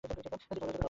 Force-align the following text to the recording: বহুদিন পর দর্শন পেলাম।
বহুদিন 0.03 0.17
পর 0.17 0.29
দর্শন 0.29 0.51
পেলাম। 0.51 0.71